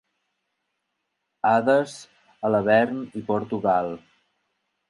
[1.51, 1.93] Hades,
[2.49, 3.95] a l'avern hi porto gal.